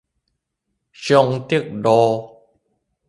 [0.93, 2.35] 松德路